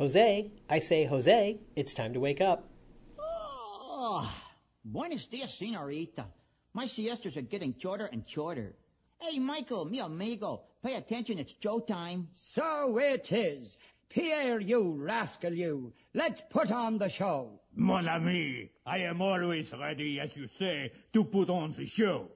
[0.00, 2.70] Jose, I say, Jose, it's time to wake up.
[3.18, 4.34] Oh,
[4.82, 6.24] buenos dias, senorita.
[6.72, 8.76] My siestas are getting shorter and shorter.
[9.18, 12.28] Hey, Michael, mi amigo, pay attention, it's Joe time.
[12.32, 13.76] So it is.
[14.08, 15.92] Pierre, you rascal, you.
[16.14, 17.60] Let's put on the show.
[17.76, 22.30] Mon ami, I am always ready, as you say, to put on the show.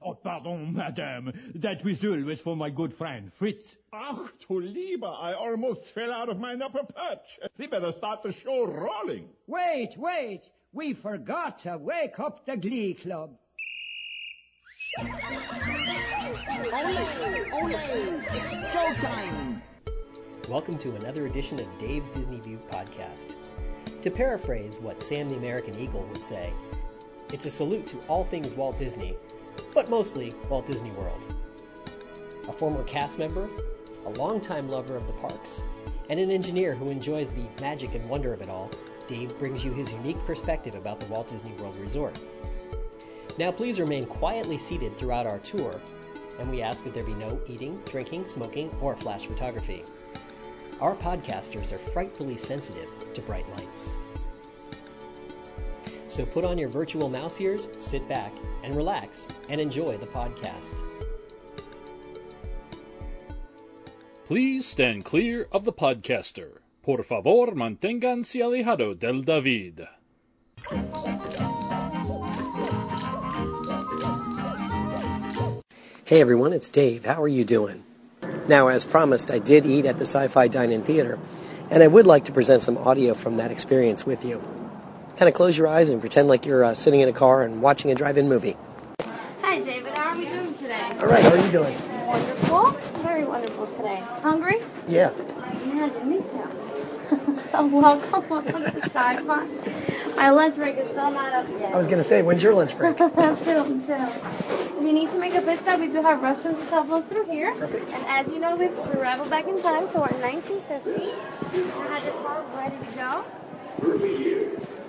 [0.00, 1.32] Oh, pardon, madame.
[1.56, 3.76] That whistle was for my good friend, Fritz.
[3.92, 7.40] Ach, du lieber, I almost fell out of my upper perch.
[7.58, 9.30] We better start the show rolling.
[9.48, 10.50] Wait, wait.
[10.72, 13.36] We forgot to wake up the Glee Club.
[15.00, 15.08] Ole,
[17.54, 17.70] ole,
[18.30, 19.62] it's Joe time.
[20.48, 23.34] Welcome to another edition of Dave's Disney View podcast.
[24.00, 26.52] To paraphrase what Sam the American Eagle would say,
[27.32, 29.16] it's a salute to all things Walt Disney,
[29.74, 31.34] but mostly Walt Disney World.
[32.48, 33.48] A former cast member,
[34.06, 35.62] a longtime lover of the parks,
[36.08, 38.70] and an engineer who enjoys the magic and wonder of it all,
[39.06, 42.18] Dave brings you his unique perspective about the Walt Disney World Resort.
[43.38, 45.80] Now, please remain quietly seated throughout our tour,
[46.38, 49.84] and we ask that there be no eating, drinking, smoking, or flash photography.
[50.80, 53.96] Our podcasters are frightfully sensitive to bright lights.
[56.08, 60.82] So put on your virtual mouse ears, sit back, and relax, and enjoy the podcast.
[64.26, 66.58] Please stand clear of the podcaster.
[66.82, 69.88] Por favor, manténganse alejado del David.
[76.04, 77.04] Hey everyone, it's Dave.
[77.04, 77.84] How are you doing?
[78.48, 81.18] Now, as promised, I did eat at the Sci Fi Dine In Theater,
[81.70, 84.42] and I would like to present some audio from that experience with you.
[85.18, 87.60] Kind of close your eyes and pretend like you're uh, sitting in a car and
[87.60, 88.56] watching a drive in movie.
[89.42, 89.92] Hi, David.
[89.98, 90.92] How are we doing today?
[91.00, 91.74] All right, how are you doing?
[92.06, 92.70] Wonderful.
[93.02, 93.96] Very wonderful today.
[94.22, 94.60] Hungry?
[94.86, 95.10] Yeah.
[95.66, 97.40] Yeah, me too.
[97.50, 99.46] so welcome, welcome to Sci-Fi.
[100.14, 101.74] My lunch break is still not up yet.
[101.74, 102.96] I was going to say, when's your lunch break?
[102.98, 104.00] soon, soon.
[104.00, 107.52] If you need to make a pizza, we do have restrooms that follow through here.
[107.56, 107.92] Perfect.
[107.92, 111.10] And as you know, we've traveled back in time to our 1950.
[111.80, 113.24] I had the car ready to go.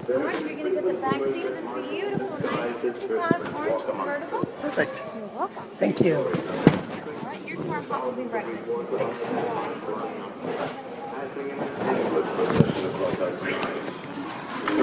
[0.09, 4.46] Alright, we're going to get the back seat of this beautiful 1955 orange convertible.
[4.59, 5.03] Perfect.
[5.16, 5.64] You're welcome.
[5.78, 6.16] Thank you.
[6.16, 8.58] Alright, your car pop will be ready.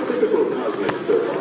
[0.06, 1.35] Typical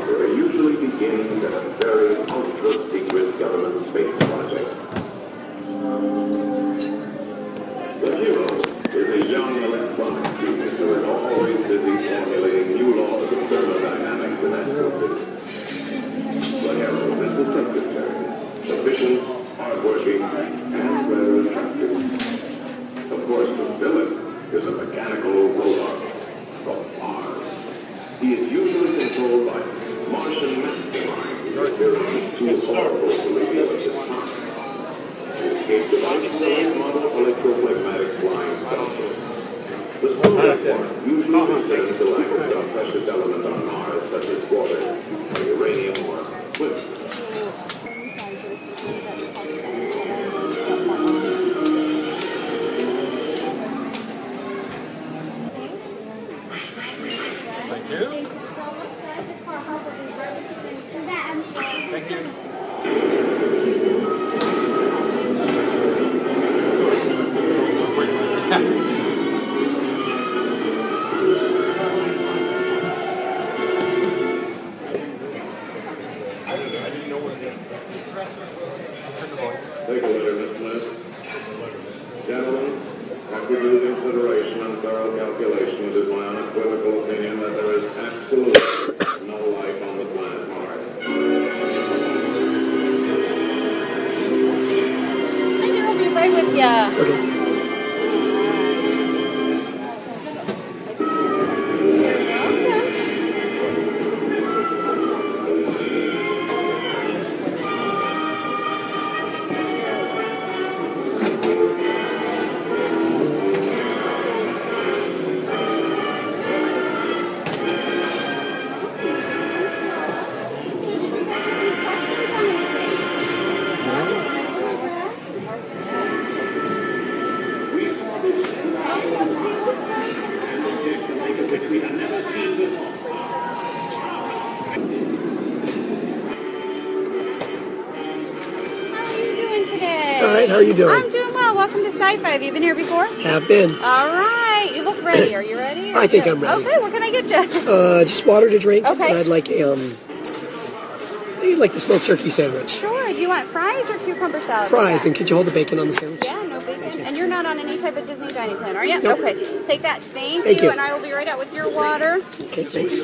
[140.56, 140.90] how are you doing?
[140.96, 141.54] I'm doing well.
[141.54, 142.30] Welcome to Sci-Fi.
[142.30, 143.06] Have you been here before?
[143.06, 143.72] Have been.
[143.72, 144.72] All right.
[144.74, 145.36] You look ready.
[145.36, 145.94] Are you ready?
[145.94, 146.64] I think I'm ready.
[146.64, 147.70] Okay, what can I get you?
[147.70, 148.86] Uh, just water to drink.
[148.88, 149.10] Okay.
[149.10, 152.70] And I'd like a, um, I think I'd like the smoked turkey sandwich.
[152.70, 153.06] Sure.
[153.12, 154.70] Do you want fries or cucumber salad?
[154.70, 156.24] Fries, and could you hold the bacon on the sandwich?
[156.24, 157.02] Yeah, no bacon.
[157.02, 159.02] And you're not on any type of Disney dining plan, are you?
[159.02, 159.20] Nope.
[159.20, 159.66] Okay.
[159.68, 160.02] Take that.
[160.02, 160.70] Thank, Thank you.
[160.70, 162.20] And I will be right out with your water.
[162.40, 162.96] Okay, thanks.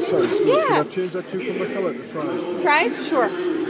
[0.46, 0.84] Yeah.
[0.86, 2.64] change that cucumber salad to fries?
[2.64, 3.08] Fries?
[3.10, 3.61] Sure.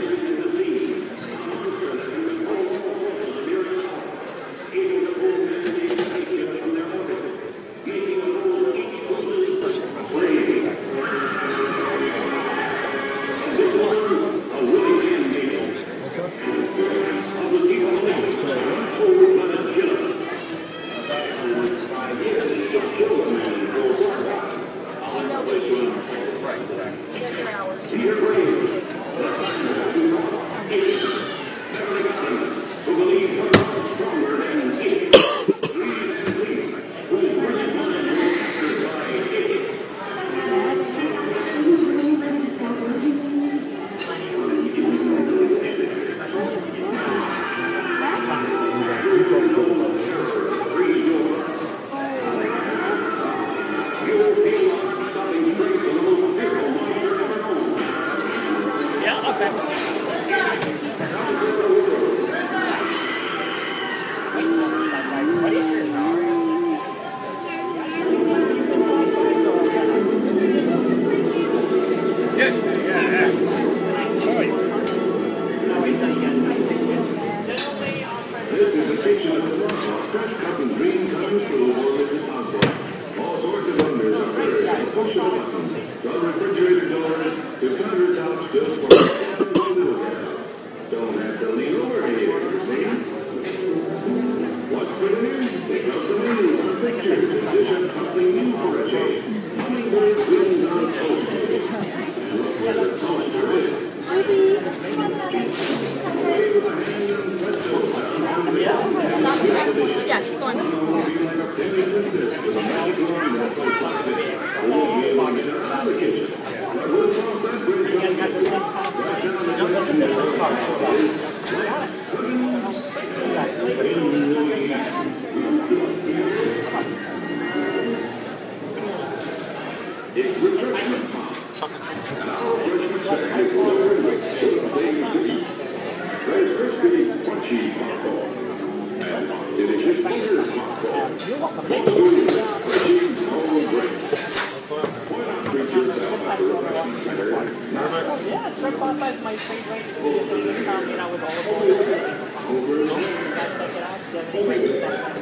[148.26, 150.26] Yeah, shrimp pasta is my favorite dish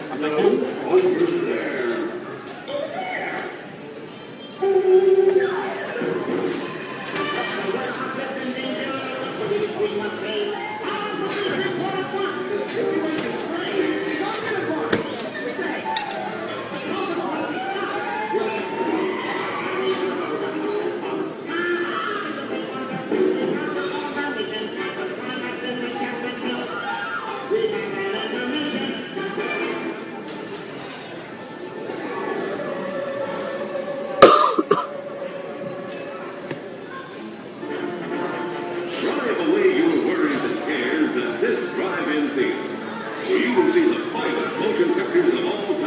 [0.08, 1.89] from like
[43.61, 45.79] will be the finest motion pictures of all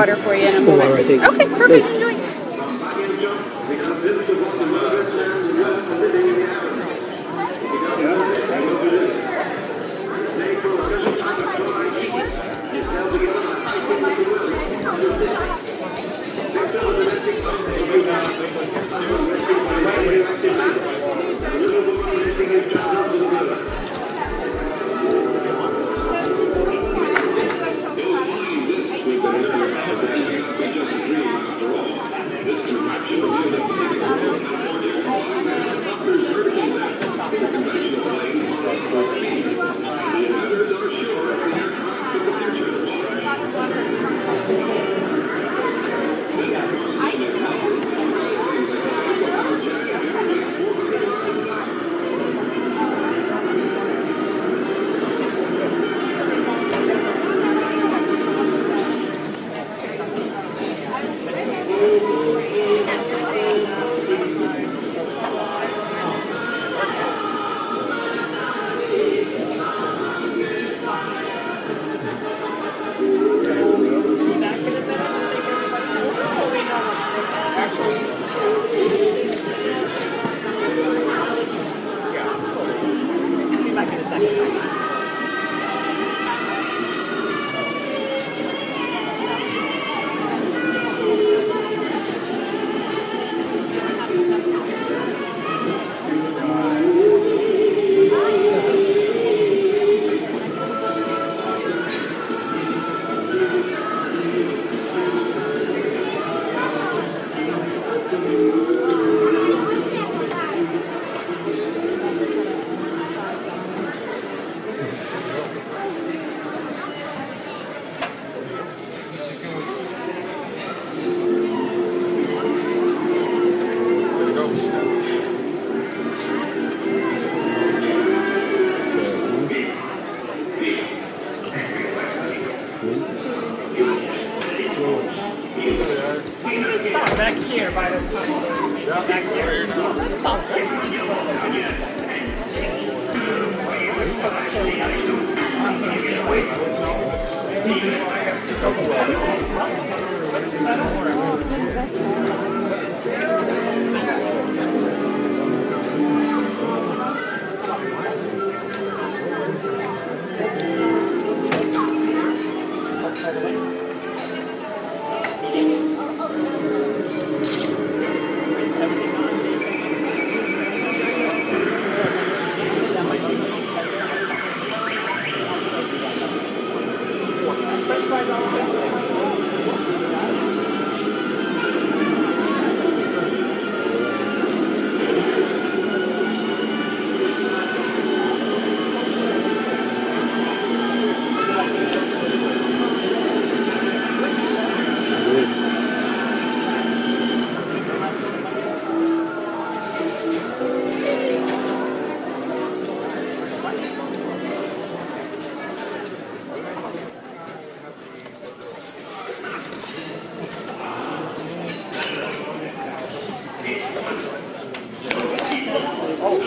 [0.00, 0.78] water for you in a moment.
[0.78, 1.22] water, I think.
[1.22, 1.86] Okay, perfect.
[1.86, 1.99] Thanks.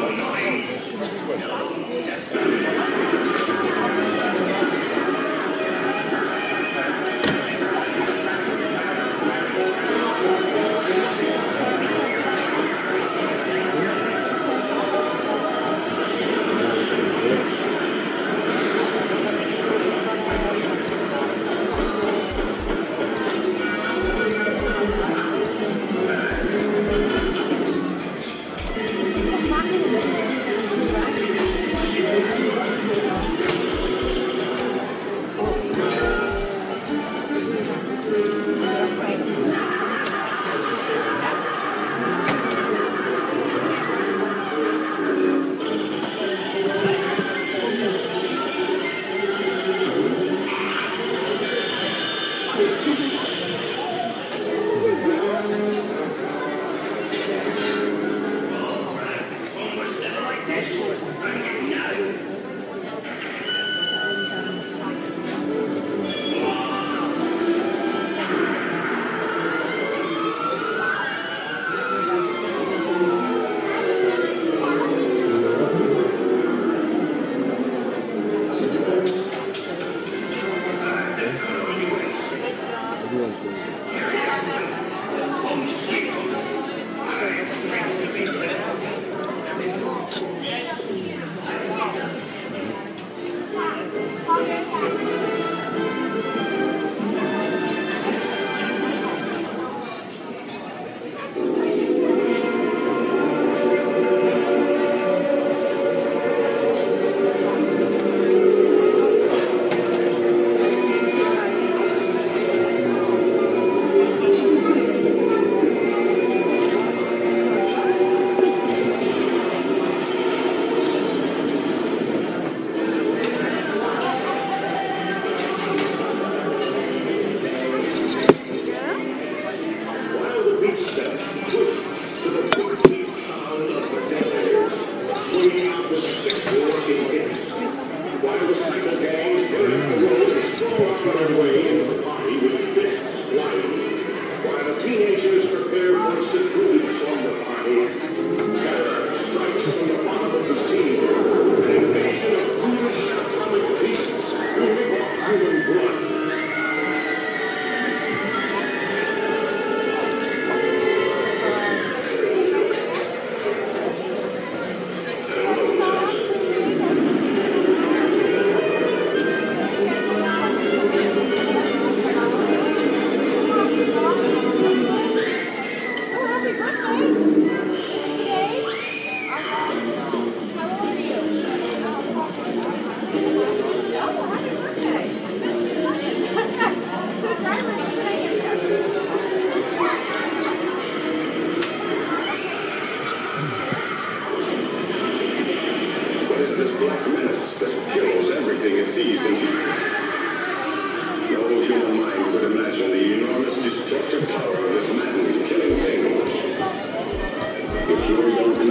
[0.03, 0.32] con no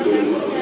[0.04, 0.61] You're young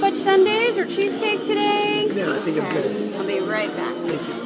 [0.00, 2.06] fudge sundaes or cheesecake today?
[2.14, 3.14] No, I think I'm good.
[3.14, 3.94] I'll be right back.
[4.06, 4.45] Thank you.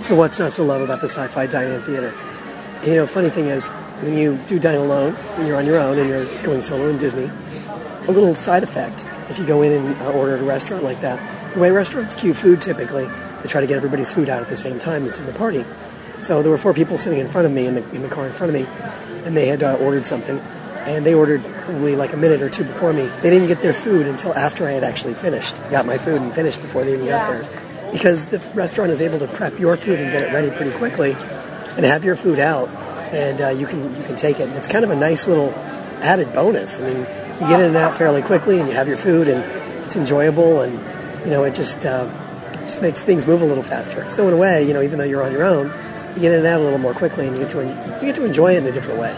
[0.00, 2.14] So what's not so love about the sci-fi dine-in theater?
[2.84, 3.68] You know, funny thing is,
[4.00, 6.98] when you do dine alone, when you're on your own and you're going solo in
[6.98, 7.30] Disney,
[8.06, 11.00] a little side effect if you go in and uh, order at a restaurant like
[11.00, 11.20] that.
[11.52, 13.06] The way restaurants queue food typically,
[13.42, 15.64] they try to get everybody's food out at the same time that's in the party.
[16.20, 18.26] So there were four people sitting in front of me in the in the car
[18.26, 18.66] in front of me,
[19.24, 20.40] and they had uh, ordered something,
[20.86, 23.06] and they ordered probably like a minute or two before me.
[23.20, 25.60] They didn't get their food until after I had actually finished.
[25.60, 27.50] I got my food and finished before they even got theirs,
[27.92, 31.12] because the restaurant is able to prep your food and get it ready pretty quickly,
[31.76, 32.68] and have your food out,
[33.12, 34.48] and uh, you can you can take it.
[34.50, 35.52] It's kind of a nice little
[36.00, 36.78] added bonus.
[36.78, 39.44] I mean, you get in and out fairly quickly, and you have your food, and
[39.84, 40.72] it's enjoyable, and
[41.24, 42.08] you know it just uh,
[42.60, 44.08] just makes things move a little faster.
[44.08, 45.66] So in a way, you know, even though you're on your own,
[46.14, 47.58] you get in and out a little more quickly, and you get to
[48.00, 49.14] you get to enjoy it in a different way.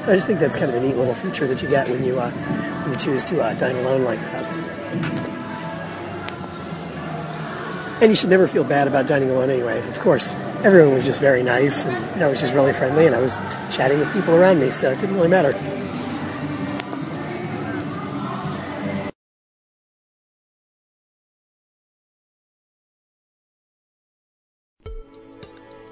[0.00, 2.04] So I just think that's kind of a neat little feature that you get when
[2.04, 5.37] you uh, when you choose to uh, dine alone like that.
[8.00, 9.76] And you should never feel bad about dining alone anyway.
[9.88, 13.06] Of course, everyone was just very nice, and you know, I was just really friendly,
[13.06, 13.38] and I was
[13.70, 15.52] chatting with people around me, so it didn't really matter.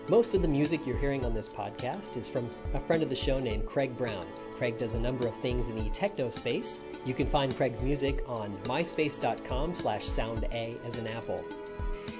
[0.08, 3.16] Most of the music you're hearing on this podcast is from a friend of the
[3.16, 4.24] show named Craig Brown.
[4.52, 6.80] Craig does a number of things in the techno space.
[7.04, 11.44] You can find Craig's music on myspace.com slash sounda as an apple.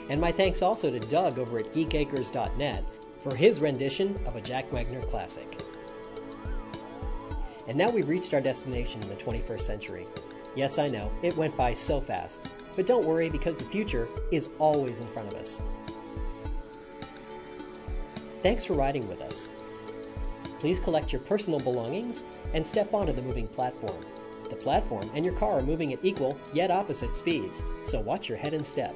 [0.09, 2.85] And my thanks also to Doug over at geekacres.net
[3.21, 5.61] for his rendition of a Jack Wagner classic.
[7.67, 10.07] And now we've reached our destination in the 21st century.
[10.55, 12.41] Yes, I know, it went by so fast.
[12.77, 15.61] But don't worry because the future is always in front of us.
[18.43, 19.49] Thanks for riding with us.
[20.61, 22.23] Please collect your personal belongings
[22.55, 24.01] and step onto the moving platform.
[24.49, 28.39] The platform and your car are moving at equal yet opposite speeds, so watch your
[28.39, 28.95] head and step.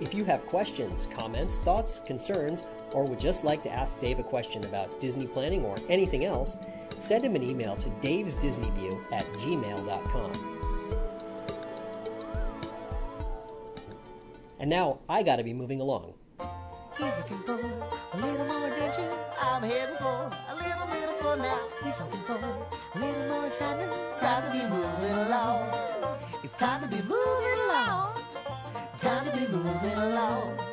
[0.00, 4.22] If you have questions, comments, thoughts, concerns, or would just like to ask Dave a
[4.22, 6.56] question about Disney planning or anything else,
[6.98, 10.58] send him an email to davesdisneyview at gmail.com.
[14.60, 16.14] And now I gotta be moving along.
[16.96, 19.08] He's looking for a little more adventure.
[19.40, 21.60] I'm heading for a little bit of fun now.
[21.84, 23.92] He's hoping for a little more excitement.
[24.18, 25.74] Time to be moving along.
[26.44, 27.97] It's time to be moving along.
[28.98, 30.67] Time to be moving along.